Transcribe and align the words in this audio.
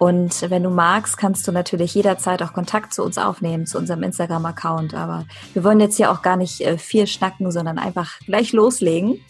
Und 0.00 0.48
wenn 0.48 0.62
du 0.62 0.70
magst, 0.70 1.18
kannst 1.18 1.46
du 1.46 1.52
natürlich 1.52 1.94
jederzeit 1.94 2.42
auch 2.42 2.54
Kontakt 2.54 2.94
zu 2.94 3.04
uns 3.04 3.18
aufnehmen, 3.18 3.66
zu 3.66 3.76
unserem 3.76 4.02
Instagram-Account. 4.02 4.94
Aber 4.94 5.26
wir 5.52 5.62
wollen 5.62 5.78
jetzt 5.78 5.98
hier 5.98 6.10
auch 6.10 6.22
gar 6.22 6.38
nicht 6.38 6.62
äh, 6.62 6.78
viel 6.78 7.06
schnacken, 7.06 7.52
sondern 7.52 7.78
einfach 7.78 8.18
gleich 8.20 8.54
loslegen. 8.54 9.20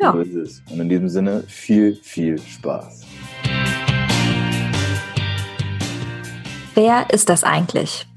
Ja. 0.00 0.10
So 0.12 0.18
ist 0.18 0.34
es. 0.34 0.62
Und 0.68 0.80
in 0.80 0.88
diesem 0.88 1.08
Sinne 1.08 1.44
viel, 1.46 1.94
viel 1.94 2.40
Spaß. 2.40 3.02
Wer 6.74 7.08
ist 7.10 7.28
das 7.28 7.44
eigentlich? 7.44 8.08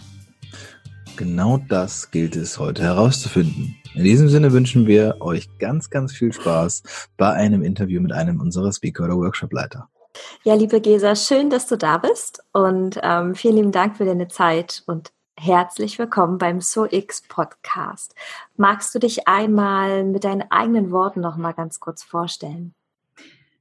Genau 1.16 1.60
das 1.70 2.10
gilt 2.10 2.36
es 2.36 2.58
heute 2.58 2.82
herauszufinden. 2.82 3.76
In 3.94 4.04
diesem 4.04 4.30
Sinne 4.30 4.52
wünschen 4.52 4.88
wir 4.88 5.18
euch 5.20 5.48
ganz, 5.60 5.92
ganz 5.92 6.12
viel 6.12 6.34
Spaß 6.34 6.82
bei 7.18 7.34
einem 7.34 7.62
Interview 7.62 8.02
mit 8.02 8.14
einem 8.14 8.42
unserer 8.42 8.74
Speaker 8.74 9.04
oder 9.04 9.18
Workshopleiter. 9.18 9.90
Ja, 10.44 10.56
liebe 10.56 10.82
Gesa, 10.82 11.16
schön, 11.16 11.50
dass 11.50 11.68
du 11.68 11.78
da 11.78 11.98
bist 11.98 12.44
und 12.52 13.00
ähm, 13.02 13.36
vielen 13.36 13.56
lieben 13.56 13.72
Dank 13.72 13.98
für 13.98 14.06
deine 14.06 14.28
Zeit 14.28 14.84
und 14.88 15.12
herzlich 15.38 15.98
willkommen 16.00 16.38
beim 16.38 16.62
SoX 16.62 17.22
Podcast. 17.28 18.16
Magst 18.56 18.94
du 18.94 19.00
dich 19.00 19.28
einmal 19.28 20.04
mit 20.04 20.24
deinen 20.24 20.44
eigenen 20.52 20.92
Worten 20.92 21.22
noch 21.22 21.38
mal 21.38 21.54
ganz 21.54 21.80
kurz 21.80 22.04
vorstellen? 22.04 22.74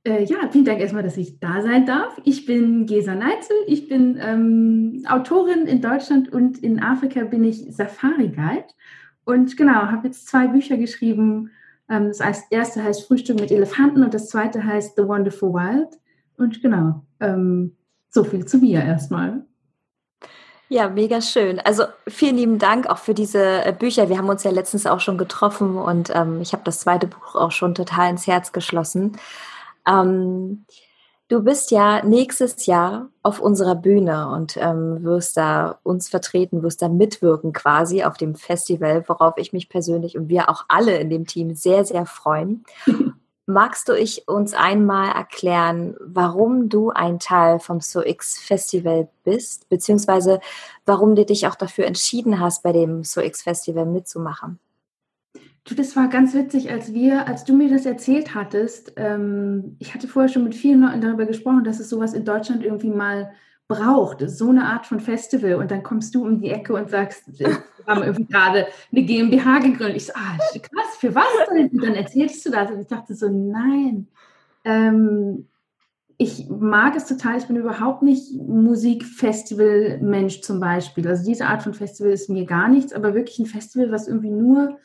Äh, 0.04 0.24
ja, 0.24 0.48
vielen 0.50 0.64
Dank 0.64 0.80
erstmal, 0.80 1.04
dass 1.04 1.16
ich 1.16 1.38
da 1.38 1.62
sein 1.62 1.86
darf. 1.86 2.20
Ich 2.24 2.46
bin 2.46 2.86
Gesa 2.86 3.14
Neitzel, 3.14 3.56
ich 3.66 3.88
bin 3.88 4.18
ähm, 4.20 5.04
Autorin 5.08 5.66
in 5.66 5.80
Deutschland 5.80 6.32
und 6.32 6.58
in 6.58 6.82
Afrika 6.82 7.24
bin 7.24 7.44
ich 7.44 7.64
Safari 7.70 8.28
Guide 8.28 8.66
und 9.24 9.56
genau, 9.56 9.86
habe 9.86 10.08
jetzt 10.08 10.26
zwei 10.26 10.48
Bücher 10.48 10.76
geschrieben. 10.76 11.52
Ähm, 11.88 12.08
das 12.08 12.42
erste 12.50 12.82
heißt 12.82 13.06
Frühstück 13.06 13.38
mit 13.38 13.52
Elefanten 13.52 14.02
und 14.02 14.14
das 14.14 14.28
zweite 14.28 14.64
heißt 14.64 14.96
The 14.96 15.06
Wonderful 15.06 15.52
Wild. 15.52 15.98
Und 16.36 16.62
genau, 16.62 17.02
ähm, 17.20 17.76
so 18.10 18.24
viel 18.24 18.44
zu 18.44 18.58
mir 18.58 18.82
erstmal. 18.82 19.44
Ja, 20.72 20.88
mega 20.88 21.20
schön. 21.20 21.60
Also 21.60 21.84
vielen 22.08 22.36
lieben 22.36 22.58
Dank 22.58 22.86
auch 22.86 22.96
für 22.96 23.12
diese 23.12 23.62
äh, 23.62 23.74
Bücher. 23.78 24.08
Wir 24.08 24.16
haben 24.16 24.30
uns 24.30 24.42
ja 24.42 24.50
letztens 24.50 24.86
auch 24.86 25.00
schon 25.00 25.18
getroffen 25.18 25.76
und 25.76 26.10
ähm, 26.14 26.40
ich 26.40 26.54
habe 26.54 26.62
das 26.64 26.80
zweite 26.80 27.06
Buch 27.06 27.34
auch 27.34 27.50
schon 27.50 27.74
total 27.74 28.08
ins 28.08 28.26
Herz 28.26 28.52
geschlossen. 28.52 29.18
Ähm, 29.86 30.64
du 31.28 31.42
bist 31.42 31.72
ja 31.72 32.02
nächstes 32.02 32.64
Jahr 32.64 33.10
auf 33.22 33.38
unserer 33.38 33.74
Bühne 33.74 34.30
und 34.30 34.56
ähm, 34.56 35.04
wirst 35.04 35.36
da 35.36 35.78
uns 35.82 36.08
vertreten, 36.08 36.62
wirst 36.62 36.80
da 36.80 36.88
mitwirken 36.88 37.52
quasi 37.52 38.04
auf 38.04 38.16
dem 38.16 38.34
Festival, 38.34 39.04
worauf 39.08 39.36
ich 39.36 39.52
mich 39.52 39.68
persönlich 39.68 40.16
und 40.16 40.30
wir 40.30 40.48
auch 40.48 40.64
alle 40.68 40.96
in 40.96 41.10
dem 41.10 41.26
Team 41.26 41.54
sehr, 41.54 41.84
sehr 41.84 42.06
freuen. 42.06 42.64
Magst 43.52 43.90
du 43.90 43.92
ich 43.92 44.28
uns 44.28 44.54
einmal 44.54 45.14
erklären, 45.14 45.94
warum 46.00 46.70
du 46.70 46.90
ein 46.90 47.18
Teil 47.18 47.58
vom 47.58 47.82
SoX 47.82 48.38
Festival 48.38 49.08
bist, 49.24 49.68
beziehungsweise 49.68 50.40
warum 50.86 51.14
du 51.14 51.26
dich 51.26 51.46
auch 51.46 51.54
dafür 51.54 51.84
entschieden 51.84 52.40
hast, 52.40 52.62
bei 52.62 52.72
dem 52.72 53.04
SoX 53.04 53.42
Festival 53.42 53.84
mitzumachen? 53.84 54.58
Du, 55.64 55.74
das 55.74 55.94
war 55.96 56.08
ganz 56.08 56.32
witzig, 56.34 56.70
als 56.70 56.94
wir, 56.94 57.28
als 57.28 57.44
du 57.44 57.52
mir 57.52 57.68
das 57.68 57.84
erzählt 57.84 58.34
hattest. 58.34 58.94
Ähm, 58.96 59.76
ich 59.78 59.94
hatte 59.94 60.08
vorher 60.08 60.30
schon 60.30 60.44
mit 60.44 60.54
vielen 60.54 60.80
Leuten 60.80 61.02
darüber 61.02 61.26
gesprochen, 61.26 61.62
dass 61.62 61.78
es 61.78 61.90
sowas 61.90 62.14
in 62.14 62.24
Deutschland 62.24 62.64
irgendwie 62.64 62.90
mal 62.90 63.32
braucht, 63.68 64.28
so 64.28 64.50
eine 64.50 64.66
Art 64.66 64.86
von 64.86 65.00
Festival. 65.00 65.54
Und 65.54 65.70
dann 65.70 65.82
kommst 65.82 66.14
du 66.14 66.24
um 66.24 66.40
die 66.40 66.50
Ecke 66.50 66.74
und 66.74 66.90
sagst, 66.90 67.38
wir 67.38 67.58
haben 67.86 68.02
irgendwie 68.02 68.26
gerade 68.26 68.66
eine 68.90 69.02
GmbH 69.02 69.58
gegründet. 69.58 69.96
Ich 69.96 70.06
so, 70.06 70.12
ah, 70.14 70.38
krass, 70.52 70.96
für 70.98 71.14
was 71.14 71.24
denn? 71.50 71.68
Und 71.68 71.82
dann 71.82 71.94
erzählst 71.94 72.44
du 72.46 72.50
das. 72.50 72.70
Und 72.70 72.80
ich 72.80 72.86
dachte 72.86 73.14
so, 73.14 73.28
nein. 73.28 74.08
Ähm, 74.64 75.48
ich 76.18 76.48
mag 76.48 76.94
es 76.94 77.06
total. 77.06 77.38
Ich 77.38 77.46
bin 77.46 77.56
überhaupt 77.56 78.02
nicht 78.02 78.34
Musikfestival-Mensch 78.34 80.42
zum 80.42 80.60
Beispiel. 80.60 81.08
Also 81.08 81.24
diese 81.24 81.46
Art 81.46 81.62
von 81.62 81.74
Festival 81.74 82.12
ist 82.12 82.28
mir 82.28 82.44
gar 82.44 82.68
nichts, 82.68 82.92
aber 82.92 83.14
wirklich 83.14 83.38
ein 83.38 83.46
Festival, 83.46 83.90
was 83.90 84.06
irgendwie 84.06 84.30
nur 84.30 84.78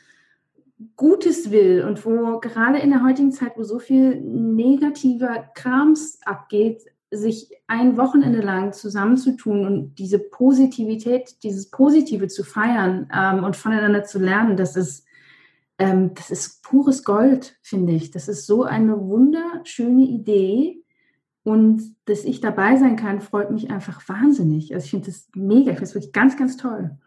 Gutes 0.95 1.51
will 1.51 1.83
und 1.83 2.05
wo 2.05 2.39
gerade 2.39 2.79
in 2.79 2.91
der 2.91 3.03
heutigen 3.03 3.31
Zeit, 3.31 3.53
wo 3.55 3.63
so 3.63 3.79
viel 3.79 4.21
negativer 4.21 5.49
Krams 5.55 6.19
abgeht, 6.23 6.83
sich 7.11 7.49
ein 7.67 7.97
Wochenende 7.97 8.41
lang 8.41 8.73
zusammenzutun 8.73 9.65
und 9.65 9.95
diese 9.95 10.19
Positivität, 10.19 11.43
dieses 11.43 11.69
Positive 11.69 12.27
zu 12.27 12.43
feiern 12.43 13.09
ähm, 13.13 13.43
und 13.43 13.55
voneinander 13.55 14.03
zu 14.03 14.19
lernen, 14.19 14.57
das 14.57 14.75
ist, 14.75 15.05
ähm, 15.77 16.13
das 16.15 16.31
ist 16.31 16.63
pures 16.63 17.03
Gold, 17.03 17.57
finde 17.61 17.93
ich. 17.93 18.11
Das 18.11 18.27
ist 18.27 18.45
so 18.45 18.63
eine 18.63 18.99
wunderschöne 18.99 20.03
Idee. 20.03 20.83
Und 21.43 21.95
dass 22.05 22.25
ich 22.25 22.41
dabei 22.41 22.75
sein 22.75 22.97
kann, 22.97 23.21
freut 23.21 23.51
mich 23.51 23.71
einfach 23.71 24.07
wahnsinnig. 24.09 24.73
Also 24.73 24.83
ich 24.83 24.91
finde 24.91 25.05
das 25.05 25.29
mega, 25.33 25.71
ich 25.71 25.77
finde 25.77 25.83
es 25.83 25.95
wirklich 25.95 26.13
ganz, 26.13 26.35
ganz 26.35 26.57
toll. 26.57 26.97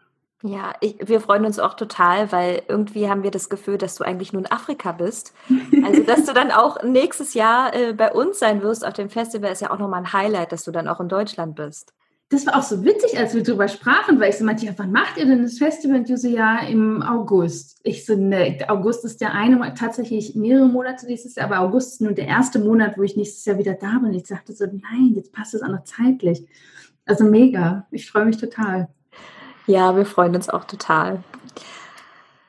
Ja, 0.43 0.73
ich, 0.81 0.97
wir 1.03 1.21
freuen 1.21 1.45
uns 1.45 1.59
auch 1.59 1.75
total, 1.75 2.31
weil 2.31 2.63
irgendwie 2.67 3.09
haben 3.09 3.23
wir 3.23 3.31
das 3.31 3.49
Gefühl, 3.49 3.77
dass 3.77 3.95
du 3.95 4.03
eigentlich 4.03 4.33
nur 4.33 4.41
in 4.41 4.51
Afrika 4.51 4.91
bist. 4.91 5.33
Also, 5.83 6.03
dass 6.03 6.25
du 6.25 6.33
dann 6.33 6.51
auch 6.51 6.81
nächstes 6.83 7.33
Jahr 7.33 7.75
äh, 7.75 7.93
bei 7.93 8.11
uns 8.11 8.39
sein 8.39 8.61
wirst 8.61 8.85
auf 8.85 8.93
dem 8.93 9.09
Festival, 9.09 9.51
ist 9.51 9.61
ja 9.61 9.71
auch 9.71 9.79
nochmal 9.79 10.01
ein 10.01 10.13
Highlight, 10.13 10.51
dass 10.51 10.63
du 10.63 10.71
dann 10.71 10.87
auch 10.87 10.99
in 10.99 11.09
Deutschland 11.09 11.55
bist. 11.55 11.93
Das 12.29 12.47
war 12.47 12.55
auch 12.57 12.63
so 12.63 12.85
witzig, 12.85 13.19
als 13.19 13.35
wir 13.35 13.43
darüber 13.43 13.67
sprachen, 13.67 14.19
weil 14.19 14.29
ich 14.29 14.37
so 14.37 14.45
meinte, 14.45 14.65
ja, 14.65 14.71
wann 14.77 14.93
macht 14.93 15.17
ihr 15.17 15.25
denn 15.25 15.43
das 15.43 15.57
Festival? 15.57 15.97
Und 15.97 16.17
so, 16.17 16.27
ja, 16.29 16.59
im 16.59 17.03
August. 17.03 17.81
Ich 17.83 18.05
so, 18.05 18.15
ne, 18.15 18.57
August 18.69 19.03
ist 19.03 19.19
der 19.19 19.33
eine, 19.33 19.73
tatsächlich 19.73 20.33
mehrere 20.33 20.67
Monate 20.67 21.05
nächstes 21.07 21.35
Jahr, 21.35 21.47
aber 21.47 21.59
August 21.59 21.93
ist 21.93 22.01
nur 22.01 22.13
der 22.13 22.27
erste 22.27 22.59
Monat, 22.59 22.97
wo 22.97 23.03
ich 23.03 23.17
nächstes 23.17 23.43
Jahr 23.43 23.57
wieder 23.57 23.73
da 23.73 23.99
bin. 23.99 24.13
Ich 24.13 24.27
sagte 24.27 24.53
so, 24.53 24.65
nein, 24.65 25.11
jetzt 25.13 25.33
passt 25.33 25.53
es 25.53 25.61
auch 25.61 25.67
noch 25.67 25.83
zeitlich. 25.83 26.47
Also 27.05 27.25
mega. 27.25 27.85
Ich 27.91 28.09
freue 28.09 28.25
mich 28.25 28.37
total. 28.37 28.87
Ja, 29.67 29.95
wir 29.95 30.05
freuen 30.05 30.35
uns 30.35 30.49
auch 30.49 30.65
total. 30.65 31.23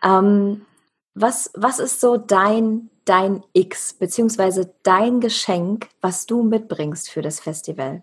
Ähm, 0.03 0.67
was, 1.15 1.51
was 1.55 1.79
ist 1.79 2.01
so 2.01 2.17
dein, 2.17 2.91
dein 3.05 3.43
X, 3.53 3.93
beziehungsweise 3.95 4.75
dein 4.83 5.21
Geschenk, 5.21 5.89
was 6.01 6.27
du 6.27 6.43
mitbringst 6.43 7.11
für 7.11 7.23
das 7.23 7.41
Festival? 7.41 8.03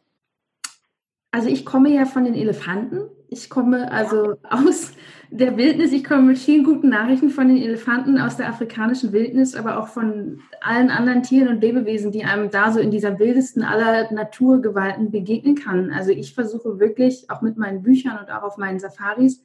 Also 1.31 1.49
ich 1.49 1.65
komme 1.65 1.89
ja 1.89 2.05
von 2.05 2.23
den 2.23 2.35
Elefanten. 2.35 3.09
Ich 3.31 3.49
komme 3.49 3.91
also 3.91 4.37
aus 4.43 4.91
der 5.29 5.55
Wildnis. 5.55 5.91
Ich 5.91 6.03
komme 6.03 6.23
mit 6.23 6.39
vielen 6.39 6.63
guten 6.63 6.89
Nachrichten 6.89 7.29
von 7.29 7.47
den 7.47 7.57
Elefanten 7.57 8.17
aus 8.17 8.37
der 8.37 8.49
afrikanischen 8.49 9.11
Wildnis, 9.11 9.55
aber 9.55 9.79
auch 9.79 9.87
von 9.87 10.41
allen 10.61 10.89
anderen 10.89 11.21
Tieren 11.21 11.49
und 11.49 11.61
Lebewesen, 11.61 12.11
die 12.11 12.23
einem 12.23 12.49
da 12.49 12.71
so 12.71 12.79
in 12.79 12.89
dieser 12.89 13.19
wildesten 13.19 13.63
aller 13.63 14.11
Naturgewalten 14.11 15.11
begegnen 15.11 15.55
kann. 15.55 15.91
Also 15.91 16.11
ich 16.11 16.33
versuche 16.33 16.79
wirklich 16.79 17.29
auch 17.29 17.41
mit 17.41 17.57
meinen 17.57 17.83
Büchern 17.83 18.17
und 18.17 18.31
auch 18.31 18.43
auf 18.43 18.57
meinen 18.57 18.79
Safaris 18.79 19.43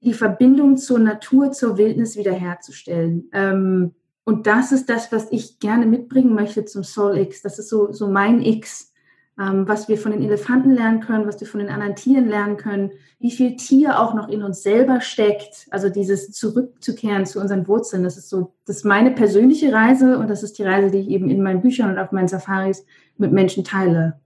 die 0.00 0.14
Verbindung 0.14 0.76
zur 0.76 0.98
Natur, 0.98 1.52
zur 1.52 1.78
Wildnis 1.78 2.16
wiederherzustellen. 2.16 3.28
Ähm, 3.32 3.94
und 4.24 4.46
das 4.46 4.72
ist 4.72 4.90
das, 4.90 5.10
was 5.12 5.30
ich 5.30 5.58
gerne 5.58 5.86
mitbringen 5.86 6.34
möchte 6.34 6.64
zum 6.64 6.84
Soul 6.84 7.16
X. 7.18 7.42
Das 7.42 7.58
ist 7.58 7.68
so, 7.68 7.92
so 7.92 8.08
mein 8.08 8.42
X 8.42 8.92
was 9.38 9.88
wir 9.88 9.96
von 9.98 10.10
den 10.10 10.22
Elefanten 10.22 10.72
lernen 10.72 11.00
können, 11.00 11.26
was 11.26 11.40
wir 11.40 11.46
von 11.46 11.60
den 11.60 11.68
anderen 11.68 11.94
Tieren 11.94 12.28
lernen 12.28 12.56
können, 12.56 12.90
wie 13.20 13.30
viel 13.30 13.56
Tier 13.56 14.00
auch 14.00 14.12
noch 14.14 14.28
in 14.28 14.42
uns 14.42 14.62
selber 14.62 15.00
steckt. 15.00 15.68
Also 15.70 15.88
dieses 15.88 16.32
zurückzukehren 16.32 17.24
zu 17.24 17.40
unseren 17.40 17.68
Wurzeln. 17.68 18.02
Das 18.02 18.16
ist 18.16 18.28
so, 18.28 18.52
das 18.66 18.78
ist 18.78 18.84
meine 18.84 19.12
persönliche 19.12 19.72
Reise 19.72 20.18
und 20.18 20.28
das 20.28 20.42
ist 20.42 20.58
die 20.58 20.64
Reise, 20.64 20.90
die 20.90 20.98
ich 20.98 21.08
eben 21.08 21.30
in 21.30 21.42
meinen 21.42 21.62
Büchern 21.62 21.90
und 21.90 21.98
auf 21.98 22.10
meinen 22.10 22.28
Safaris 22.28 22.84
mit 23.16 23.32
Menschen 23.32 23.62
teile. 23.62 24.20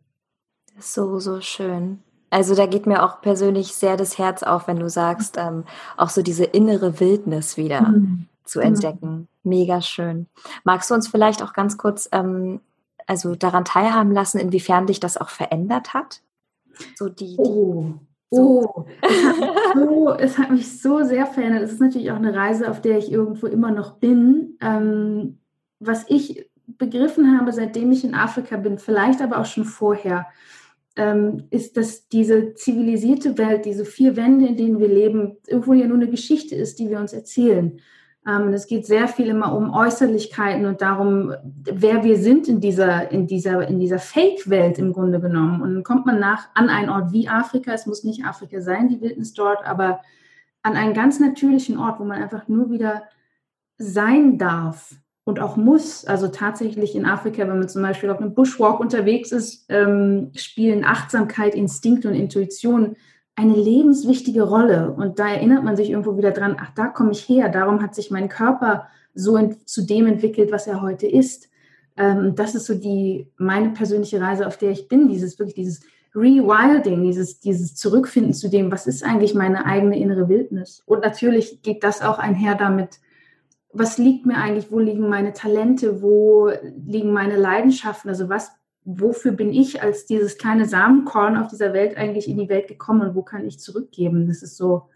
So, 0.79 1.19
so 1.19 1.41
schön. 1.41 1.99
Also 2.31 2.55
da 2.55 2.65
geht 2.65 2.87
mir 2.87 3.03
auch 3.03 3.21
persönlich 3.21 3.75
sehr 3.75 3.99
das 3.99 4.17
Herz 4.17 4.43
auf, 4.43 4.67
wenn 4.67 4.79
du 4.79 4.89
sagst, 4.89 5.37
ähm, 5.39 5.65
auch 5.99 6.09
so 6.09 6.23
diese 6.23 6.45
innere 6.45 6.99
Wildnis 6.99 7.59
wieder 7.59 7.83
mhm. 7.83 8.27
zu 8.45 8.61
entdecken. 8.61 9.29
Mega 9.43 9.83
schön. 9.83 10.27
Magst 10.65 10.91
du 10.91 10.95
uns 10.95 11.09
vielleicht 11.09 11.43
auch 11.43 11.53
ganz 11.53 11.77
kurz 11.77 12.09
ähm, 12.13 12.61
also 13.07 13.35
daran 13.35 13.65
teilhaben 13.65 14.13
lassen, 14.13 14.39
inwiefern 14.39 14.87
dich 14.87 15.01
das 15.01 15.17
auch 15.17 15.29
verändert 15.29 15.95
hat? 15.95 16.23
So 16.97 17.09
die, 17.09 17.37
die 17.37 17.39
oh. 17.39 17.95
Oh, 18.35 18.87
es 19.03 19.27
hat, 19.27 19.37
so, 19.75 20.15
es 20.15 20.39
hat, 20.39 20.51
mich 20.51 20.81
so 20.81 21.05
sehr 21.05 21.27
verändert. 21.27 21.65
Es 21.65 21.73
ist 21.73 21.83
natürlich 21.83 22.11
auch 22.11 22.17
eine 22.17 22.35
Reise, 22.35 22.71
auf 22.71 22.81
der 22.81 22.97
ich 22.97 23.13
irgendwo 23.13 23.47
immer 23.47 23.71
noch 23.71 23.99
bin. 23.99 24.57
Ähm, 24.63 25.39
was 25.81 26.07
ich 26.09 26.49
begriffen 26.67 27.39
habe, 27.39 27.53
seitdem 27.53 27.93
ich 27.93 28.05
in 28.05 28.15
Afrika 28.15 28.57
bin, 28.57 28.79
vielleicht 28.79 29.21
aber 29.21 29.39
auch 29.39 29.45
schon 29.45 29.67
vorher, 29.67 30.27
ähm, 30.97 31.45
ist, 31.51 31.77
dass 31.77 32.09
diese 32.09 32.55
zivilisierte 32.55 33.37
Welt, 33.39 33.65
diese 33.65 33.85
vier 33.85 34.17
Wände, 34.17 34.47
in 34.47 34.57
denen 34.57 34.79
wir 34.79 34.89
leben, 34.89 35.37
irgendwo 35.47 35.75
ja 35.75 35.87
nur 35.87 35.97
eine 35.97 36.09
Geschichte 36.09 36.55
ist, 36.55 36.79
die 36.79 36.91
wir 36.91 37.01
uns 37.01 37.13
erzählen. 37.13 37.81
Ähm, 38.27 38.53
es 38.53 38.67
geht 38.67 38.87
sehr 38.87 39.09
viel 39.09 39.27
immer 39.27 39.55
um 39.57 39.73
Äußerlichkeiten 39.75 40.67
und 40.67 40.81
darum, 40.81 41.35
wer 41.43 42.05
wir 42.05 42.17
sind 42.19 42.49
in 42.49 42.61
dieser, 42.61 43.11
in 43.11 43.27
dieser, 43.27 43.67
in 43.67 43.81
dieser 43.81 43.99
Fake-Welt 43.99 44.79
im 44.79 44.93
Grunde 44.93 45.21
genommen. 45.21 45.61
Und 45.61 45.75
dann 45.75 45.83
kommt 45.83 46.07
man 46.07 46.21
nach 46.21 46.49
an 46.55 46.69
einen 46.69 46.89
Ort 46.89 47.13
wie 47.13 47.29
Afrika, 47.29 47.73
es 47.73 47.87
muss 47.87 48.05
nicht 48.05 48.25
Afrika 48.25 48.61
sein, 48.61 48.89
die 48.89 49.01
Wildnis 49.01 49.35
dort, 49.35 49.67
aber 49.67 50.01
an 50.63 50.77
einen 50.77 50.95
ganz 50.95 51.19
natürlichen 51.19 51.79
Ort, 51.79 51.99
wo 51.99 52.05
man 52.05 52.23
einfach 52.23 52.47
nur 52.47 52.71
wieder 52.71 53.03
sein 53.77 54.39
darf 54.39 54.95
und 55.25 55.41
auch 55.41 55.57
muss. 55.57 56.05
Also 56.05 56.29
tatsächlich 56.29 56.95
in 56.95 57.07
Afrika, 57.07 57.43
wenn 57.49 57.59
man 57.59 57.69
zum 57.69 57.83
Beispiel 57.83 58.11
auf 58.11 58.21
einem 58.21 58.35
Bushwalk 58.35 58.79
unterwegs 58.79 59.33
ist, 59.33 59.67
ähm, 59.69 60.31
spielen 60.35 60.85
Achtsamkeit, 60.85 61.55
Instinkt 61.55 62.07
und 62.07 62.15
Intuition 62.15 62.97
eine 63.43 63.57
lebenswichtige 63.57 64.43
Rolle. 64.43 64.93
Und 64.93 65.19
da 65.19 65.29
erinnert 65.29 65.65
man 65.65 65.77
sich 65.77 65.91
irgendwo 65.91 66.17
wieder 66.17 66.31
dran, 66.31 66.57
ach, 66.59 66.71
da 66.75 66.87
komme 66.87 67.13
ich 67.13 67.29
her, 67.29 67.49
darum 67.49 67.83
hat 67.83 67.95
sich 67.95 68.11
mein 68.11 68.29
Körper 68.29 68.89
so 69.15 69.39
zu 69.65 69.83
dem 69.83 70.07
entwickelt, 70.07 70.53
was 70.53 70.67
er 70.67 70.81
heute 70.81 71.07
ist. 71.07 71.51
Ähm, 71.97 72.35
das 72.35 72.55
ist 72.55 72.67
so 72.67 72.75
die, 72.75 73.29
meine 73.37 73.71
persönliche 73.71 74.21
Reise, 74.21 74.47
auf 74.47 74.57
der 74.57 74.71
ich 74.71 74.89
bin, 74.89 75.09
dieses 75.09 75.39
wirklich 75.39 75.55
dieses 75.55 75.81
Rewilding, 76.15 77.03
dieses, 77.03 77.41
dieses 77.41 77.75
Zurückfinden 77.75 78.35
zu 78.35 78.49
dem, 78.49 78.71
was 78.71 78.87
ist 78.87 79.03
eigentlich 79.03 79.35
meine 79.35 79.65
eigene 79.65 79.99
innere 79.99 80.29
Wildnis. 80.29 80.83
Und 80.87 81.03
natürlich 81.03 81.63
geht 81.63 81.85
das 81.85 82.03
auch 82.03 82.19
einher 82.19 82.55
damit, 82.55 83.01
was 83.73 83.97
liegt 83.97 84.27
mir 84.27 84.37
eigentlich, 84.37 84.71
wo 84.71 84.79
liegen 84.79 85.09
meine 85.09 85.33
Talente, 85.33 86.03
wo 86.03 86.51
liegen 86.87 87.13
meine 87.13 87.37
Leidenschaften, 87.37 88.11
also 88.11 88.29
was 88.29 88.53
wofür 88.85 89.33
bin 89.33 89.53
ich 89.53 89.83
als 89.83 90.07
dieses 90.07 90.39
kleine 90.39 90.67
Samenkorn 90.67 91.37
auf 91.37 91.49
dieser 91.49 91.73
Welt 91.73 91.97
eigentlich 91.97 92.29
in 92.29 92.39
die 92.39 92.49
Welt 92.49 92.69
gekommen 92.69 93.03
und 93.03 93.15
wo 93.15 93.23
kann 93.23 93.47
ich 93.47 93.61
zurückgeben? 93.61 94.27
Das 94.27 94.43
ist 94.43 94.57
so, 94.57 94.89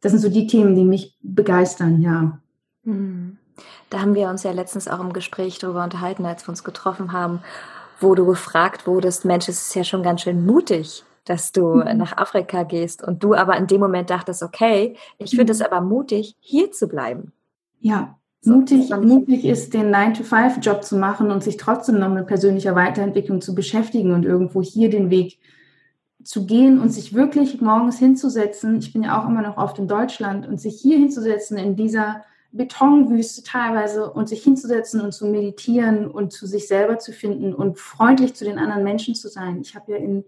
das 0.00 0.12
sind 0.12 0.20
so 0.20 0.28
die 0.28 0.46
Themen, 0.46 0.74
die 0.74 0.84
mich 0.84 1.16
begeistern, 1.22 2.02
ja. 2.02 2.38
Hm. 2.84 3.38
Da 3.90 4.00
haben 4.00 4.14
wir 4.14 4.28
uns 4.28 4.42
ja 4.42 4.52
letztens 4.52 4.88
auch 4.88 5.00
im 5.00 5.12
Gespräch 5.12 5.58
darüber 5.58 5.84
unterhalten, 5.84 6.24
als 6.24 6.46
wir 6.46 6.50
uns 6.50 6.64
getroffen 6.64 7.12
haben, 7.12 7.40
wo 7.98 8.14
du 8.14 8.24
gefragt 8.24 8.86
wurdest, 8.86 9.24
Mensch, 9.24 9.48
es 9.48 9.60
ist 9.60 9.74
ja 9.74 9.84
schon 9.84 10.02
ganz 10.02 10.22
schön 10.22 10.46
mutig, 10.46 11.04
dass 11.24 11.52
du 11.52 11.74
mhm. 11.74 11.98
nach 11.98 12.16
Afrika 12.16 12.62
gehst 12.62 13.02
und 13.02 13.22
du 13.22 13.34
aber 13.34 13.56
in 13.56 13.66
dem 13.66 13.80
Moment 13.80 14.10
dachtest, 14.10 14.42
okay, 14.42 14.96
ich 15.18 15.30
finde 15.30 15.52
mhm. 15.52 15.60
es 15.60 15.62
aber 15.62 15.80
mutig, 15.80 16.36
hier 16.40 16.72
zu 16.72 16.88
bleiben. 16.88 17.32
Ja, 17.80 18.18
mutig, 18.44 18.90
mutig 18.90 19.44
ist, 19.44 19.74
den 19.74 19.94
9-to-5-Job 19.94 20.82
zu 20.82 20.96
machen 20.96 21.30
und 21.30 21.42
sich 21.42 21.56
trotzdem 21.56 21.98
noch 21.98 22.08
mit 22.08 22.26
persönlicher 22.26 22.74
Weiterentwicklung 22.74 23.40
zu 23.40 23.54
beschäftigen 23.54 24.12
und 24.12 24.24
irgendwo 24.24 24.62
hier 24.62 24.88
den 24.88 25.10
Weg 25.10 25.38
zu 26.22 26.46
gehen 26.46 26.78
und 26.80 26.90
sich 26.90 27.14
wirklich 27.14 27.60
morgens 27.60 27.98
hinzusetzen. 27.98 28.78
Ich 28.78 28.92
bin 28.92 29.02
ja 29.02 29.20
auch 29.20 29.28
immer 29.28 29.42
noch 29.42 29.56
oft 29.56 29.78
in 29.78 29.88
Deutschland 29.88 30.46
und 30.46 30.60
sich 30.60 30.80
hier 30.80 30.98
hinzusetzen 30.98 31.56
in 31.56 31.76
dieser 31.76 32.22
Betonwüste 32.52 33.42
teilweise 33.42 34.10
und 34.10 34.28
sich 34.28 34.42
hinzusetzen 34.42 35.00
und 35.00 35.12
zu 35.12 35.26
meditieren 35.26 36.10
und 36.10 36.32
zu 36.32 36.46
sich 36.46 36.66
selber 36.66 36.98
zu 36.98 37.12
finden 37.12 37.54
und 37.54 37.78
freundlich 37.78 38.34
zu 38.34 38.44
den 38.44 38.58
anderen 38.58 38.84
Menschen 38.84 39.14
zu 39.14 39.28
sein. 39.28 39.60
Ich 39.60 39.74
habe 39.74 39.92
ja 39.92 39.98
in, 39.98 40.24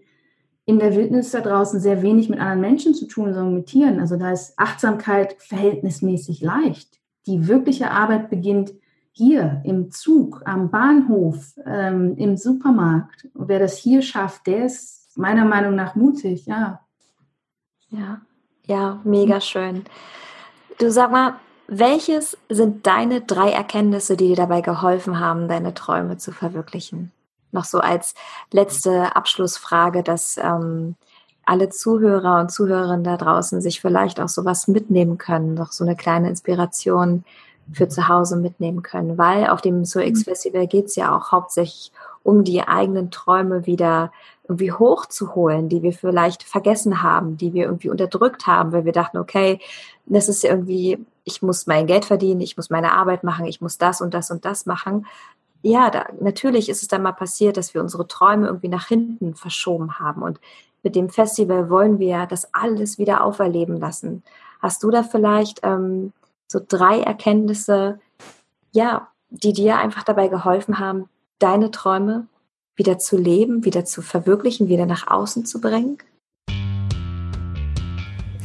in 0.65 0.79
der 0.79 0.95
Wildnis 0.95 1.31
da 1.31 1.41
draußen 1.41 1.79
sehr 1.79 2.01
wenig 2.01 2.29
mit 2.29 2.39
anderen 2.39 2.61
Menschen 2.61 2.93
zu 2.93 3.07
tun, 3.07 3.33
sondern 3.33 3.55
mit 3.55 3.67
Tieren. 3.67 3.99
Also 3.99 4.15
da 4.17 4.31
ist 4.31 4.53
Achtsamkeit 4.57 5.35
verhältnismäßig 5.39 6.41
leicht 6.41 7.02
die 7.25 7.47
wirkliche 7.47 7.91
Arbeit 7.91 8.29
beginnt 8.29 8.73
hier 9.11 9.61
im 9.63 9.91
Zug, 9.91 10.41
am 10.45 10.71
Bahnhof, 10.71 11.53
ähm, 11.65 12.17
im 12.17 12.35
Supermarkt. 12.35 13.27
Und 13.33 13.47
wer 13.47 13.59
das 13.59 13.77
hier 13.77 14.01
schafft, 14.01 14.47
der 14.47 14.65
ist 14.65 15.17
meiner 15.17 15.45
Meinung 15.45 15.75
nach 15.75 15.95
mutig, 15.95 16.47
ja. 16.47 16.81
Ja, 17.89 18.21
ja, 18.65 18.99
mega 19.03 19.39
schön. 19.39 19.83
Du 20.79 20.89
sag 20.91 21.11
mal, 21.11 21.35
welches 21.67 22.37
sind 22.49 22.87
deine 22.87 23.21
drei 23.21 23.51
Erkenntnisse, 23.51 24.17
die 24.17 24.29
dir 24.29 24.35
dabei 24.35 24.61
geholfen 24.61 25.19
haben, 25.19 25.47
deine 25.47 25.73
Träume 25.73 26.17
zu 26.17 26.31
verwirklichen? 26.31 27.11
Noch 27.51 27.65
so 27.65 27.79
als 27.79 28.15
letzte 28.51 29.15
Abschlussfrage, 29.15 30.01
dass 30.01 30.37
ähm, 30.37 30.95
alle 31.45 31.69
Zuhörer 31.69 32.39
und 32.39 32.51
Zuhörerinnen 32.51 33.03
da 33.03 33.17
draußen 33.17 33.61
sich 33.61 33.81
vielleicht 33.81 34.19
auch 34.19 34.29
sowas 34.29 34.67
mitnehmen 34.67 35.17
können, 35.17 35.55
doch 35.55 35.71
so 35.71 35.83
eine 35.83 35.95
kleine 35.95 36.29
Inspiration 36.29 37.23
für 37.71 37.87
zu 37.87 38.07
Hause 38.07 38.35
mitnehmen 38.37 38.81
können, 38.83 39.17
weil 39.17 39.47
auf 39.47 39.61
dem 39.61 39.85
SoX 39.85 40.19
mhm. 40.19 40.23
Festival 40.23 40.67
geht 40.67 40.85
es 40.85 40.95
ja 40.95 41.15
auch 41.15 41.31
hauptsächlich 41.31 41.91
um 42.23 42.43
die 42.43 42.61
eigenen 42.61 43.11
Träume 43.11 43.65
wieder 43.65 44.11
irgendwie 44.47 44.71
hochzuholen, 44.71 45.69
die 45.69 45.81
wir 45.81 45.93
vielleicht 45.93 46.43
vergessen 46.43 47.01
haben, 47.01 47.37
die 47.37 47.53
wir 47.53 47.65
irgendwie 47.65 47.89
unterdrückt 47.89 48.47
haben, 48.47 48.71
weil 48.71 48.85
wir 48.85 48.91
dachten, 48.91 49.17
okay, 49.17 49.59
das 50.05 50.27
ist 50.27 50.43
irgendwie, 50.43 51.05
ich 51.23 51.41
muss 51.41 51.67
mein 51.67 51.87
Geld 51.87 52.05
verdienen, 52.05 52.41
ich 52.41 52.57
muss 52.57 52.69
meine 52.69 52.91
Arbeit 52.93 53.23
machen, 53.23 53.45
ich 53.45 53.61
muss 53.61 53.77
das 53.77 54.01
und 54.01 54.13
das 54.13 54.31
und 54.31 54.43
das 54.43 54.65
machen. 54.65 55.05
Ja, 55.61 55.89
da, 55.89 56.07
natürlich 56.19 56.67
ist 56.67 56.81
es 56.81 56.89
dann 56.89 57.03
mal 57.03 57.13
passiert, 57.13 57.55
dass 57.55 57.73
wir 57.73 57.81
unsere 57.81 58.05
Träume 58.05 58.47
irgendwie 58.47 58.67
nach 58.67 58.87
hinten 58.87 59.33
verschoben 59.35 59.97
haben. 59.97 60.21
Und 60.21 60.41
mit 60.83 60.95
dem 60.95 61.09
Festival 61.09 61.69
wollen 61.69 61.97
wir 61.97 62.25
das 62.25 62.53
alles 62.53 62.97
wieder 62.97 63.23
auferleben 63.23 63.79
lassen. 63.79 64.21
Hast 64.59 64.83
du 64.83 64.91
da 64.91 65.01
vielleicht 65.01 65.61
ähm, 65.63 66.11
so 66.47 66.59
drei 66.65 66.99
Erkenntnisse, 66.99 67.99
ja, 68.73 69.07
die 69.29 69.53
dir 69.53 69.77
einfach 69.77 70.03
dabei 70.03 70.27
geholfen 70.27 70.79
haben, 70.79 71.07
deine 71.39 71.71
Träume 71.71 72.27
wieder 72.75 72.99
zu 72.99 73.17
leben, 73.17 73.63
wieder 73.63 73.85
zu 73.85 74.01
verwirklichen, 74.01 74.67
wieder 74.67 74.85
nach 74.85 75.07
außen 75.07 75.45
zu 75.45 75.61
bringen? 75.61 75.97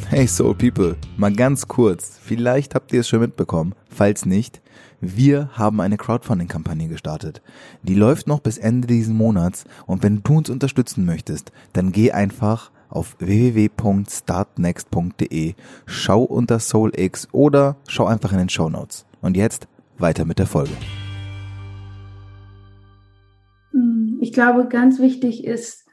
Hey 0.09 0.27
Soul 0.27 0.55
People, 0.55 0.97
mal 1.17 1.33
ganz 1.33 1.67
kurz, 1.69 2.19
vielleicht 2.23 2.75
habt 2.75 2.93
ihr 2.93 3.01
es 3.01 3.09
schon 3.09 3.21
mitbekommen, 3.21 3.75
falls 3.91 4.25
nicht, 4.25 4.63
wir 5.01 5.51
haben 5.53 5.81
eine 5.81 5.97
Crowdfunding-Kampagne 5.97 6.89
gestartet. 6.89 7.41
Die 7.83 7.95
läuft 7.95 8.27
noch 8.27 8.41
bis 8.41 8.59
Ende 8.59 8.89
diesen 8.89 9.17
Monats 9.17 9.65
und 9.87 10.03
wenn 10.03 10.23
du 10.23 10.39
uns 10.39 10.51
unterstützen 10.51 11.05
möchtest, 11.05 11.53
dann 11.73 11.93
geh 11.93 12.11
einfach 12.13 12.73
auf 12.89 13.17
www.startnext.de, 13.19 15.55
schau 15.87 16.23
unter 16.23 16.59
SoulX 16.59 17.29
oder 17.33 17.77
schau 17.87 18.07
einfach 18.07 18.33
in 18.33 18.39
den 18.39 18.49
Show 18.49 18.71
Notes. 18.71 19.05
Und 19.21 19.37
jetzt 19.37 19.69
weiter 19.99 20.25
mit 20.25 20.39
der 20.39 20.47
Folge. 20.47 20.73
Hm, 23.73 24.17
ich 24.21 24.33
glaube, 24.33 24.69
ganz 24.69 25.01
wichtig 25.01 25.45
ist, 25.45 25.88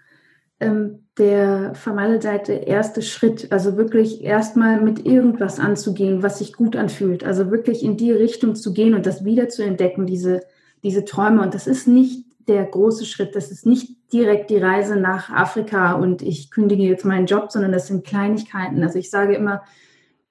ähm, 0.59 1.05
der 1.17 1.74
vermaledeite 1.75 2.53
erste 2.53 3.01
Schritt, 3.01 3.51
also 3.51 3.77
wirklich 3.77 4.24
erstmal 4.24 4.81
mit 4.81 5.05
irgendwas 5.05 5.59
anzugehen, 5.59 6.24
was 6.24 6.39
sich 6.39 6.53
gut 6.53 6.75
anfühlt, 6.75 7.24
also 7.24 7.51
wirklich 7.51 7.83
in 7.83 7.97
die 7.97 8.12
Richtung 8.12 8.55
zu 8.55 8.74
gehen 8.74 8.93
und 8.93 9.05
das 9.05 9.24
wieder 9.24 9.47
zu 9.47 9.63
entdecken, 9.63 10.05
diese, 10.05 10.41
diese 10.83 11.05
Träume. 11.05 11.41
Und 11.41 11.53
das 11.53 11.67
ist 11.67 11.88
nicht 11.88 12.25
der 12.47 12.65
große 12.65 13.05
Schritt, 13.05 13.35
das 13.35 13.50
ist 13.50 13.65
nicht 13.65 13.95
direkt 14.13 14.50
die 14.50 14.57
Reise 14.57 14.97
nach 14.97 15.29
Afrika 15.29 15.93
und 15.93 16.21
ich 16.21 16.51
kündige 16.51 16.83
jetzt 16.83 17.05
meinen 17.05 17.25
Job, 17.25 17.51
sondern 17.51 17.71
das 17.71 17.88
sind 17.88 18.05
Kleinigkeiten. 18.05 18.83
Also 18.83 19.00
ich 19.00 19.09
sage 19.09 19.35
immer, 19.35 19.63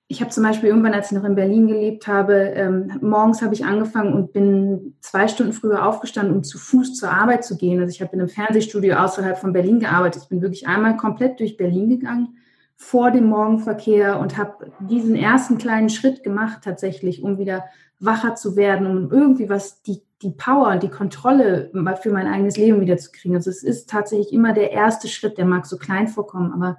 ich 0.06 0.20
habe 0.20 0.30
zum 0.30 0.44
Beispiel 0.44 0.68
irgendwann, 0.68 0.92
als 0.92 1.11
ich 1.11 1.16
noch 1.16 1.25
in 1.25 1.34
Berlin 1.34 1.66
gelebt 1.66 2.06
habe, 2.06 2.34
ähm, 2.34 2.99
morgens 3.00 3.40
habe 3.40 3.54
ich 3.54 3.64
angefangen 3.64 4.12
und 4.12 4.32
bin 4.32 4.96
zwei 5.00 5.28
Stunden 5.28 5.54
früher 5.54 5.87
aufgestanden, 5.87 6.37
um 6.37 6.44
zu 6.44 6.58
Fuß 6.58 6.94
zur 6.94 7.11
Arbeit 7.11 7.44
zu 7.44 7.56
gehen. 7.56 7.80
Also 7.80 7.90
ich 7.90 8.02
habe 8.02 8.12
in 8.12 8.20
einem 8.20 8.28
Fernsehstudio 8.28 8.96
außerhalb 8.96 9.38
von 9.38 9.54
Berlin 9.54 9.80
gearbeitet. 9.80 10.25
Ich 10.25 10.28
bin 10.28 10.42
wirklich 10.42 10.66
einmal 10.66 10.96
komplett 10.96 11.40
durch 11.40 11.56
Berlin 11.56 11.88
gegangen 11.88 12.37
vor 12.76 13.11
dem 13.12 13.26
Morgenverkehr 13.26 14.18
und 14.18 14.37
habe 14.37 14.73
diesen 14.80 15.14
ersten 15.14 15.58
kleinen 15.58 15.88
Schritt 15.88 16.23
gemacht 16.23 16.58
tatsächlich, 16.62 17.23
um 17.23 17.38
wieder 17.38 17.64
wacher 17.99 18.34
zu 18.34 18.56
werden, 18.56 18.87
um 18.87 19.11
irgendwie 19.11 19.49
was, 19.49 19.80
die, 19.82 20.02
die 20.23 20.32
Power 20.32 20.68
und 20.68 20.82
die 20.82 20.90
Kontrolle 20.90 21.70
für 22.02 22.11
mein 22.11 22.26
eigenes 22.26 22.58
Leben 22.58 22.80
wieder 22.80 22.99
zu 22.99 23.11
kriegen. 23.11 23.37
Also 23.37 23.49
es 23.49 23.62
ist 23.62 23.88
tatsächlich 23.88 24.32
immer 24.32 24.52
der 24.52 24.73
erste 24.73 25.08
Schritt, 25.08 25.38
der 25.38 25.46
mag 25.46 25.64
so 25.64 25.78
klein 25.78 26.08
vorkommen, 26.08 26.52
aber 26.52 26.76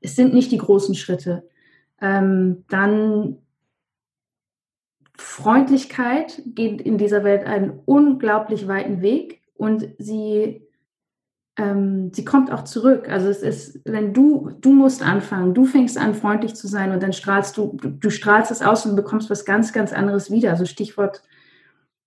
es 0.00 0.14
sind 0.14 0.34
nicht 0.34 0.52
die 0.52 0.58
großen 0.58 0.94
Schritte 0.94 1.44
ähm, 2.00 2.64
dann 2.68 3.38
Freundlichkeit 5.18 6.42
geht 6.46 6.80
in 6.80 6.98
dieser 6.98 7.24
Welt 7.24 7.44
einen 7.44 7.80
unglaublich 7.86 8.68
weiten 8.68 9.00
Weg 9.00 9.42
und 9.54 9.88
sie, 9.98 10.62
ähm, 11.56 12.12
sie 12.12 12.24
kommt 12.24 12.52
auch 12.52 12.64
zurück. 12.64 13.08
Also 13.08 13.28
es 13.28 13.42
ist, 13.42 13.80
wenn 13.84 14.12
du, 14.12 14.50
du 14.60 14.72
musst 14.72 15.02
anfangen, 15.02 15.54
du 15.54 15.64
fängst 15.64 15.96
an, 15.96 16.14
freundlich 16.14 16.54
zu 16.54 16.68
sein 16.68 16.92
und 16.92 17.02
dann 17.02 17.12
strahlst 17.12 17.56
du, 17.56 17.78
du, 17.80 17.88
du 17.90 18.10
strahlst 18.10 18.50
es 18.50 18.62
aus 18.62 18.84
und 18.84 18.96
bekommst 18.96 19.30
was 19.30 19.44
ganz, 19.44 19.72
ganz 19.72 19.92
anderes 19.92 20.30
wieder. 20.30 20.50
Also 20.50 20.66
Stichwort 20.66 21.22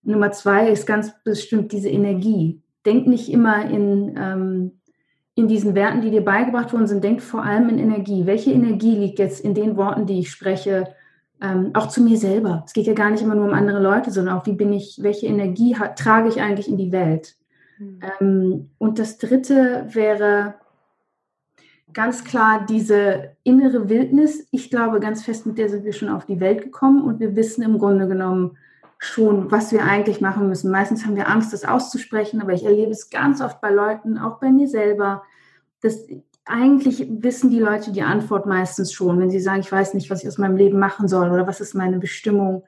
Nummer 0.02 0.30
zwei 0.32 0.70
ist 0.70 0.86
ganz 0.86 1.12
bestimmt 1.24 1.72
diese 1.72 1.88
Energie. 1.88 2.62
Denk 2.86 3.06
nicht 3.06 3.30
immer 3.30 3.68
in, 3.68 4.14
ähm, 4.16 4.79
in 5.40 5.48
diesen 5.48 5.74
Werten, 5.74 6.02
die 6.02 6.10
dir 6.10 6.24
beigebracht 6.24 6.72
worden 6.72 6.86
sind, 6.86 7.02
denkt 7.02 7.22
vor 7.22 7.42
allem 7.42 7.68
in 7.68 7.78
Energie. 7.78 8.26
Welche 8.26 8.52
Energie 8.52 8.96
liegt 8.96 9.18
jetzt 9.18 9.40
in 9.40 9.54
den 9.54 9.76
Worten, 9.76 10.06
die 10.06 10.20
ich 10.20 10.30
spreche, 10.30 10.94
ähm, 11.40 11.70
auch 11.72 11.88
zu 11.88 12.02
mir 12.02 12.18
selber? 12.18 12.62
Es 12.66 12.74
geht 12.74 12.86
ja 12.86 12.92
gar 12.92 13.10
nicht 13.10 13.22
immer 13.22 13.34
nur 13.34 13.46
um 13.46 13.54
andere 13.54 13.82
Leute, 13.82 14.10
sondern 14.10 14.36
auch, 14.36 14.46
wie 14.46 14.52
bin 14.52 14.72
ich, 14.72 14.98
welche 15.02 15.26
Energie 15.26 15.76
hat, 15.76 15.98
trage 15.98 16.28
ich 16.28 16.40
eigentlich 16.40 16.68
in 16.68 16.76
die 16.76 16.92
Welt? 16.92 17.36
Mhm. 17.78 18.00
Ähm, 18.20 18.70
und 18.78 18.98
das 18.98 19.18
dritte 19.18 19.86
wäre, 19.92 20.54
ganz 21.92 22.24
klar 22.24 22.66
diese 22.68 23.36
innere 23.42 23.88
Wildnis. 23.88 24.46
Ich 24.50 24.70
glaube 24.70 25.00
ganz 25.00 25.24
fest, 25.24 25.46
mit 25.46 25.58
der 25.58 25.68
sind 25.68 25.84
wir 25.84 25.92
schon 25.92 26.08
auf 26.08 26.26
die 26.26 26.40
Welt 26.40 26.62
gekommen 26.62 27.02
und 27.02 27.20
wir 27.20 27.34
wissen 27.36 27.62
im 27.62 27.78
Grunde 27.78 28.06
genommen 28.06 28.56
schon, 29.00 29.50
was 29.50 29.72
wir 29.72 29.84
eigentlich 29.84 30.20
machen 30.20 30.46
müssen. 30.48 30.70
Meistens 30.70 31.06
haben 31.06 31.16
wir 31.16 31.28
Angst, 31.28 31.54
das 31.54 31.64
auszusprechen, 31.64 32.40
aber 32.42 32.52
ich 32.52 32.64
erlebe 32.64 32.92
es 32.92 33.08
ganz 33.08 33.40
oft 33.40 33.60
bei 33.60 33.70
Leuten, 33.70 34.18
auch 34.18 34.38
bei 34.38 34.50
mir 34.50 34.68
selber, 34.68 35.22
dass 35.80 36.06
eigentlich 36.44 37.06
wissen 37.08 37.50
die 37.50 37.60
Leute 37.60 37.92
die 37.92 38.02
Antwort 38.02 38.44
meistens 38.44 38.92
schon, 38.92 39.18
wenn 39.18 39.30
sie 39.30 39.40
sagen, 39.40 39.60
ich 39.60 39.72
weiß 39.72 39.94
nicht, 39.94 40.10
was 40.10 40.22
ich 40.22 40.28
aus 40.28 40.36
meinem 40.36 40.56
Leben 40.56 40.78
machen 40.78 41.08
soll 41.08 41.30
oder 41.30 41.46
was 41.46 41.62
ist 41.62 41.74
meine 41.74 41.98
Bestimmung. 41.98 42.62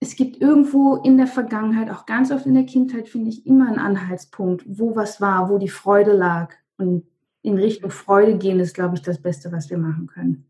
Es 0.00 0.16
gibt 0.16 0.38
irgendwo 0.38 0.96
in 0.96 1.16
der 1.16 1.26
Vergangenheit, 1.26 1.90
auch 1.90 2.04
ganz 2.04 2.30
oft 2.30 2.44
in 2.44 2.54
der 2.54 2.66
Kindheit, 2.66 3.08
finde 3.08 3.30
ich, 3.30 3.46
immer 3.46 3.68
einen 3.68 3.78
Anhaltspunkt, 3.78 4.64
wo 4.66 4.94
was 4.94 5.20
war, 5.22 5.48
wo 5.48 5.56
die 5.56 5.68
Freude 5.70 6.12
lag. 6.12 6.52
Und 6.76 7.04
in 7.40 7.56
Richtung 7.56 7.90
Freude 7.90 8.36
gehen 8.36 8.60
ist, 8.60 8.74
glaube 8.74 8.96
ich, 8.96 9.02
das 9.02 9.22
Beste, 9.22 9.50
was 9.50 9.70
wir 9.70 9.78
machen 9.78 10.08
können. 10.08 10.44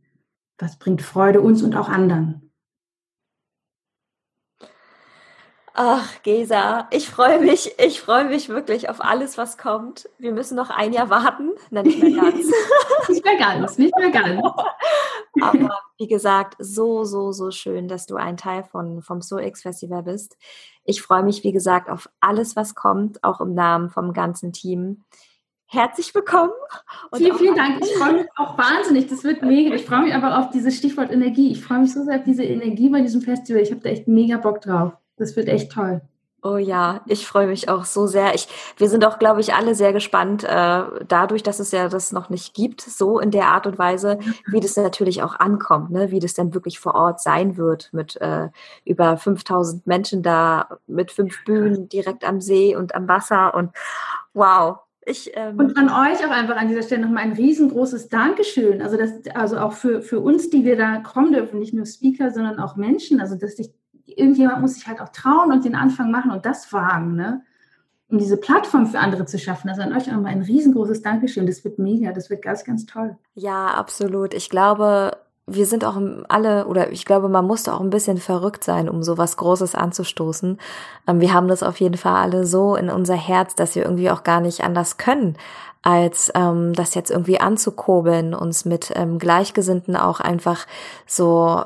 Was 0.58 0.76
bringt 0.76 1.02
Freude 1.02 1.40
uns 1.40 1.62
und 1.62 1.76
auch 1.76 1.88
anderen? 1.88 2.43
Ach, 5.76 6.22
Gesa, 6.22 6.86
ich 6.92 7.10
freue 7.10 7.40
mich, 7.40 7.74
ich 7.80 8.00
freue 8.00 8.26
mich 8.26 8.48
wirklich 8.48 8.88
auf 8.88 9.04
alles, 9.04 9.36
was 9.36 9.58
kommt. 9.58 10.08
Wir 10.18 10.30
müssen 10.30 10.54
noch 10.54 10.70
ein 10.70 10.92
Jahr 10.92 11.10
warten, 11.10 11.50
na 11.70 11.82
nicht 11.82 12.00
mehr 12.00 12.12
ganz. 12.22 12.46
nicht 13.08 13.24
mehr 13.24 13.36
ganz, 13.36 13.76
nicht 13.76 13.96
mehr 13.98 14.10
ganz. 14.12 14.40
Aber 15.42 15.80
wie 15.98 16.06
gesagt, 16.06 16.54
so, 16.60 17.02
so, 17.02 17.32
so 17.32 17.50
schön, 17.50 17.88
dass 17.88 18.06
du 18.06 18.14
ein 18.14 18.36
Teil 18.36 18.62
von, 18.62 19.02
vom 19.02 19.20
SoX 19.20 19.62
Festival 19.62 20.04
bist. 20.04 20.36
Ich 20.84 21.02
freue 21.02 21.24
mich, 21.24 21.42
wie 21.42 21.50
gesagt, 21.50 21.90
auf 21.90 22.08
alles, 22.20 22.54
was 22.54 22.76
kommt, 22.76 23.24
auch 23.24 23.40
im 23.40 23.54
Namen 23.54 23.90
vom 23.90 24.12
ganzen 24.12 24.52
Team 24.52 25.02
herzlich 25.66 26.14
willkommen. 26.14 26.52
Vielen, 27.16 27.36
vielen 27.36 27.56
Dank. 27.56 27.84
Ich 27.84 27.96
freue 27.96 28.12
mich 28.12 28.26
auch 28.36 28.56
wahnsinnig. 28.56 29.08
Das 29.08 29.24
wird 29.24 29.42
mega. 29.42 29.74
Ich 29.74 29.86
freue 29.86 30.02
mich 30.02 30.14
aber 30.14 30.38
auf 30.38 30.50
dieses 30.50 30.76
Stichwort 30.76 31.10
Energie. 31.10 31.50
Ich 31.50 31.64
freue 31.64 31.80
mich 31.80 31.92
so 31.92 32.04
sehr 32.04 32.18
auf 32.18 32.24
diese 32.24 32.44
Energie 32.44 32.90
bei 32.90 33.00
diesem 33.00 33.22
Festival. 33.22 33.60
Ich 33.60 33.72
habe 33.72 33.80
da 33.80 33.88
echt 33.88 34.06
mega 34.06 34.36
Bock 34.36 34.60
drauf. 34.60 34.92
Das 35.16 35.36
wird 35.36 35.48
echt 35.48 35.72
toll. 35.72 36.00
Oh 36.46 36.58
ja, 36.58 37.00
ich 37.06 37.26
freue 37.26 37.46
mich 37.46 37.70
auch 37.70 37.86
so 37.86 38.06
sehr. 38.06 38.34
Ich, 38.34 38.48
wir 38.76 38.90
sind 38.90 39.02
auch, 39.06 39.18
glaube 39.18 39.40
ich, 39.40 39.54
alle 39.54 39.74
sehr 39.74 39.94
gespannt, 39.94 40.44
äh, 40.44 40.82
dadurch, 41.08 41.42
dass 41.42 41.58
es 41.58 41.72
ja 41.72 41.88
das 41.88 42.12
noch 42.12 42.28
nicht 42.28 42.52
gibt, 42.52 42.82
so 42.82 43.18
in 43.18 43.30
der 43.30 43.46
Art 43.46 43.66
und 43.66 43.78
Weise, 43.78 44.18
wie 44.48 44.60
das 44.60 44.76
natürlich 44.76 45.22
auch 45.22 45.40
ankommt, 45.40 45.90
ne? 45.90 46.10
wie 46.10 46.20
das 46.20 46.34
dann 46.34 46.52
wirklich 46.52 46.78
vor 46.78 46.96
Ort 46.96 47.22
sein 47.22 47.56
wird, 47.56 47.88
mit 47.94 48.20
äh, 48.20 48.50
über 48.84 49.16
5000 49.16 49.86
Menschen 49.86 50.22
da, 50.22 50.68
mit 50.86 51.12
fünf 51.12 51.42
Bühnen 51.46 51.88
direkt 51.88 52.24
am 52.28 52.42
See 52.42 52.76
und 52.76 52.94
am 52.94 53.08
Wasser 53.08 53.54
und 53.54 53.70
wow, 54.34 54.80
ich, 55.06 55.32
ähm 55.34 55.58
und 55.58 55.76
an 55.78 55.88
euch 55.88 56.24
auch 56.26 56.30
einfach 56.30 56.56
an 56.56 56.68
dieser 56.68 56.82
Stelle 56.82 57.02
nochmal 57.02 57.24
ein 57.24 57.32
riesengroßes 57.32 58.08
Dankeschön. 58.08 58.80
Also, 58.80 58.96
das, 58.96 59.12
also 59.34 59.58
auch 59.58 59.72
für, 59.72 60.02
für 60.02 60.20
uns, 60.20 60.50
die 60.50 60.64
wir 60.64 60.76
da 60.76 60.98
kommen 60.98 61.32
dürfen, 61.32 61.58
nicht 61.58 61.74
nur 61.74 61.84
Speaker, 61.84 62.30
sondern 62.30 62.58
auch 62.58 62.76
Menschen. 62.76 63.20
Also, 63.20 63.34
dass 63.34 63.56
sich 63.56 63.70
irgendjemand 64.06 64.60
muss 64.60 64.74
sich 64.74 64.86
halt 64.86 65.00
auch 65.00 65.08
trauen 65.10 65.52
und 65.52 65.64
den 65.64 65.74
Anfang 65.74 66.10
machen 66.10 66.30
und 66.30 66.46
das 66.46 66.72
wagen, 66.72 67.14
ne? 67.14 67.42
Um 68.08 68.18
diese 68.18 68.36
Plattform 68.36 68.86
für 68.86 68.98
andere 68.98 69.24
zu 69.24 69.38
schaffen. 69.38 69.68
Also 69.70 69.82
an 69.82 69.96
euch 69.96 70.08
auch 70.12 70.20
mal 70.20 70.26
ein 70.26 70.42
riesengroßes 70.42 71.02
Dankeschön. 71.02 71.46
Das 71.46 71.64
wird 71.64 71.78
mega, 71.78 72.12
das 72.12 72.28
wird 72.30 72.42
ganz, 72.42 72.64
ganz 72.64 72.84
toll. 72.84 73.16
Ja, 73.34 73.68
absolut. 73.68 74.34
Ich 74.34 74.50
glaube, 74.50 75.12
wir 75.46 75.66
sind 75.66 75.84
auch 75.84 76.00
alle, 76.28 76.66
oder 76.66 76.90
ich 76.90 77.04
glaube, 77.04 77.28
man 77.28 77.46
musste 77.46 77.74
auch 77.74 77.80
ein 77.80 77.90
bisschen 77.90 78.18
verrückt 78.18 78.64
sein, 78.64 78.88
um 78.88 79.02
so 79.02 79.18
was 79.18 79.36
Großes 79.36 79.74
anzustoßen. 79.74 80.58
Ähm, 81.06 81.20
wir 81.20 81.32
haben 81.34 81.48
das 81.48 81.62
auf 81.62 81.80
jeden 81.80 81.96
Fall 81.96 82.22
alle 82.22 82.46
so 82.46 82.76
in 82.76 82.88
unser 82.88 83.16
Herz, 83.16 83.54
dass 83.54 83.74
wir 83.74 83.84
irgendwie 83.84 84.10
auch 84.10 84.22
gar 84.22 84.40
nicht 84.40 84.62
anders 84.64 84.96
können, 84.96 85.36
als 85.82 86.32
ähm, 86.34 86.72
das 86.72 86.94
jetzt 86.94 87.10
irgendwie 87.10 87.40
anzukurbeln, 87.40 88.34
uns 88.34 88.64
mit 88.64 88.92
ähm, 88.94 89.18
Gleichgesinnten 89.18 89.96
auch 89.96 90.20
einfach 90.20 90.66
so 91.06 91.62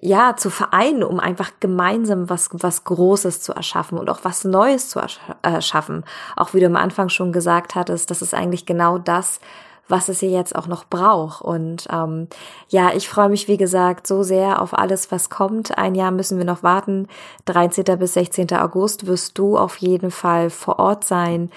ja 0.00 0.36
zu 0.36 0.50
vereinen, 0.50 1.02
um 1.02 1.20
einfach 1.20 1.50
gemeinsam 1.60 2.28
was 2.28 2.50
was 2.52 2.84
Großes 2.84 3.40
zu 3.40 3.52
erschaffen 3.52 3.98
und 3.98 4.10
auch 4.10 4.20
was 4.22 4.44
Neues 4.44 4.88
zu 4.88 5.00
erschaffen. 5.42 6.04
Auch 6.36 6.54
wie 6.54 6.60
du 6.60 6.66
am 6.66 6.76
Anfang 6.76 7.08
schon 7.08 7.32
gesagt 7.32 7.74
hattest, 7.74 8.10
das 8.10 8.22
ist 8.22 8.34
eigentlich 8.34 8.66
genau 8.66 8.98
das, 8.98 9.40
was 9.88 10.08
es 10.08 10.20
hier 10.20 10.30
jetzt 10.30 10.54
auch 10.54 10.66
noch 10.66 10.84
braucht. 10.84 11.42
Und 11.42 11.86
ähm, 11.90 12.28
ja, 12.68 12.92
ich 12.94 13.08
freue 13.08 13.28
mich, 13.28 13.48
wie 13.48 13.56
gesagt, 13.56 14.06
so 14.06 14.22
sehr 14.22 14.60
auf 14.60 14.76
alles, 14.76 15.10
was 15.12 15.30
kommt. 15.30 15.78
Ein 15.78 15.94
Jahr 15.94 16.10
müssen 16.10 16.38
wir 16.38 16.44
noch 16.44 16.62
warten. 16.62 17.08
13. 17.46 17.84
bis 17.98 18.14
16. 18.14 18.52
August 18.52 19.06
wirst 19.06 19.38
du 19.38 19.56
auf 19.56 19.76
jeden 19.76 20.10
Fall 20.10 20.50
vor 20.50 20.78
Ort 20.78 21.04
sein. 21.04 21.50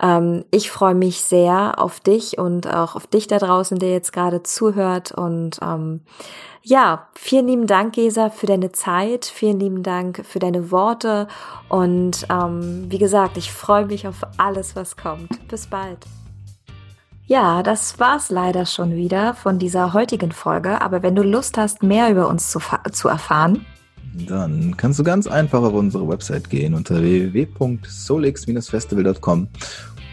Ähm, 0.00 0.44
ich 0.50 0.70
freue 0.70 0.94
mich 0.94 1.22
sehr 1.22 1.74
auf 1.78 2.00
dich 2.00 2.38
und 2.38 2.72
auch 2.72 2.96
auf 2.96 3.06
dich 3.06 3.26
da 3.26 3.38
draußen, 3.38 3.78
der 3.78 3.90
jetzt 3.90 4.12
gerade 4.12 4.42
zuhört. 4.42 5.12
Und 5.12 5.58
ähm, 5.62 6.00
ja, 6.62 7.06
vielen 7.14 7.46
lieben 7.46 7.66
Dank, 7.68 7.94
Gesa, 7.94 8.30
für 8.30 8.46
deine 8.46 8.72
Zeit. 8.72 9.24
Vielen 9.24 9.60
lieben 9.60 9.82
Dank 9.82 10.24
für 10.26 10.40
deine 10.40 10.72
Worte. 10.72 11.28
Und 11.68 12.26
ähm, 12.28 12.86
wie 12.88 12.98
gesagt, 12.98 13.36
ich 13.36 13.52
freue 13.52 13.86
mich 13.86 14.08
auf 14.08 14.16
alles, 14.36 14.74
was 14.74 14.96
kommt. 14.96 15.46
Bis 15.48 15.68
bald. 15.68 16.06
Ja, 17.28 17.64
das 17.64 17.98
war's 17.98 18.30
leider 18.30 18.66
schon 18.66 18.94
wieder 18.94 19.34
von 19.34 19.58
dieser 19.58 19.92
heutigen 19.92 20.30
Folge. 20.30 20.80
Aber 20.80 21.02
wenn 21.02 21.16
du 21.16 21.22
Lust 21.22 21.58
hast, 21.58 21.82
mehr 21.82 22.08
über 22.08 22.28
uns 22.28 22.52
zu, 22.52 22.60
zu 22.92 23.08
erfahren, 23.08 23.66
dann 24.28 24.76
kannst 24.76 25.00
du 25.00 25.04
ganz 25.04 25.26
einfach 25.26 25.62
auf 25.62 25.74
unsere 25.74 26.08
Website 26.08 26.48
gehen 26.48 26.74
unter 26.74 27.02
www.solix-festival.com 27.02 29.48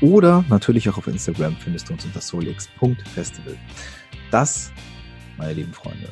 oder 0.02 0.44
natürlich 0.50 0.90
auch 0.90 0.98
auf 0.98 1.06
Instagram 1.08 1.56
findest 1.56 1.88
du 1.88 1.94
uns 1.94 2.04
unter 2.04 2.20
solix.festival. 2.20 3.56
Das, 4.32 4.72
meine 5.38 5.54
lieben 5.54 5.72
Freunde, 5.72 6.10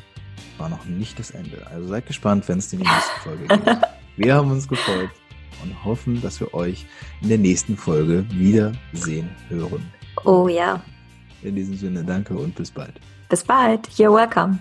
war 0.56 0.68
noch 0.68 0.84
nicht 0.84 1.18
das 1.18 1.32
Ende. 1.32 1.66
Also 1.66 1.88
seid 1.88 2.06
gespannt, 2.06 2.48
wenn 2.48 2.58
es 2.58 2.72
in 2.72 2.78
die 2.78 2.86
nächste 2.86 3.20
Folge 3.24 3.48
geht. 3.48 3.76
Wir 4.16 4.36
haben 4.36 4.52
uns 4.52 4.68
gefreut 4.68 5.10
und 5.62 5.84
hoffen, 5.84 6.22
dass 6.22 6.40
wir 6.40 6.54
euch 6.54 6.86
in 7.22 7.28
der 7.28 7.38
nächsten 7.38 7.76
Folge 7.76 8.24
wiedersehen 8.30 9.28
hören. 9.48 9.84
Oh 10.24 10.48
ja. 10.48 10.80
In 11.42 11.56
diesem 11.56 11.76
Sinne, 11.76 12.04
danke 12.04 12.34
und 12.34 12.54
bis 12.54 12.70
bald. 12.70 13.00
Bis 13.28 13.42
bald. 13.42 13.88
You're 13.90 14.14
welcome. 14.14 14.58